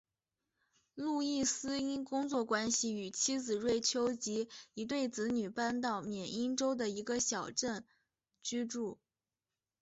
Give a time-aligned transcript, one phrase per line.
[0.95, 7.85] 路易斯因工作关系与妻子瑞秋及一对子女搬到缅因州的一个小镇
[8.41, 8.97] 居住。